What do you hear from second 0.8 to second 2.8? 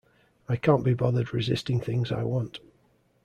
be bothered resisting things I want.